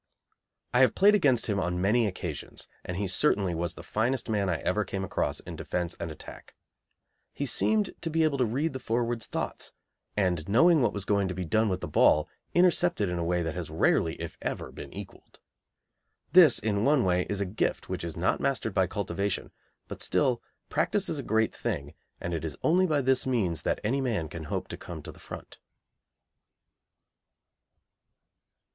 I 0.73 0.79
have 0.79 0.95
played 0.95 1.13
against 1.13 1.45
him 1.45 1.59
on 1.59 1.79
many 1.79 2.07
occasions, 2.07 2.67
and 2.83 2.97
he 2.97 3.05
certainly 3.05 3.53
was 3.53 3.75
the 3.75 3.83
finest 3.83 4.29
man 4.29 4.49
I 4.49 4.57
ever 4.61 4.83
came 4.83 5.03
across 5.03 5.41
in 5.41 5.55
defence 5.55 5.95
and 5.99 6.09
attack. 6.09 6.55
He 7.33 7.45
seemed 7.45 7.91
to 8.01 8.09
be 8.09 8.23
able 8.23 8.39
to 8.39 8.45
read 8.45 8.73
the 8.73 8.79
forwards' 8.79 9.27
thoughts, 9.27 9.73
and 10.17 10.49
knowing 10.49 10.81
what 10.81 10.91
was 10.91 11.05
going 11.05 11.27
to 11.27 11.35
be 11.35 11.45
done 11.45 11.69
with 11.69 11.81
the 11.81 11.87
ball, 11.87 12.27
intercepted 12.55 13.09
in 13.09 13.19
a 13.19 13.23
way 13.23 13.43
that 13.43 13.53
has 13.53 13.69
rarely, 13.69 14.15
if 14.19 14.39
ever, 14.41 14.71
been 14.71 14.91
equalled. 14.91 15.39
This, 16.33 16.57
in 16.57 16.83
one 16.83 17.03
way, 17.03 17.27
is 17.29 17.39
a 17.39 17.45
gift 17.45 17.87
which 17.87 18.03
is 18.03 18.17
not 18.17 18.39
mastered 18.39 18.73
by 18.73 18.87
cultivation, 18.87 19.51
but 19.87 20.01
still 20.01 20.41
practice 20.67 21.09
is 21.09 21.19
a 21.19 21.21
great 21.21 21.53
thing, 21.53 21.93
and 22.19 22.33
it 22.33 22.43
is 22.43 22.57
only 22.63 22.87
by 22.87 23.01
this 23.01 23.27
means 23.27 23.61
that 23.61 23.79
any 23.83 24.01
man 24.01 24.29
can 24.29 24.45
hope 24.45 24.67
to 24.69 24.77
come 24.77 25.03
to 25.03 25.11
the 25.11 25.19
front. 25.19 25.59